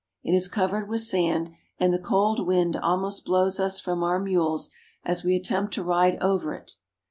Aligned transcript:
It 0.23 0.33
is 0.33 0.47
covered 0.47 0.89
with 0.89 1.01
sand, 1.01 1.51
and 1.77 1.93
the 1.93 1.99
cold 1.99 2.47
wind 2.47 2.75
almost 2.75 3.23
blows 3.23 3.59
us 3.59 3.79
from 3.79 4.01
our 4.01 4.17
mules 4.19 4.71
as 5.05 5.23
we 5.23 5.35
attempt 5.35 5.75
to 5.75 5.83
ride 5.83 6.17
over 6.19 6.55
it. 6.55 6.73